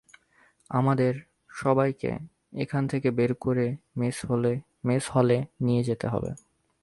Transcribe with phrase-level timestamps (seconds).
[0.69, 1.13] আমাদের,
[1.53, 2.11] সবাইকে,
[2.57, 3.65] এখান থেকে বের করে
[4.83, 6.31] মেস হলে নিয়ে যেতে হবে।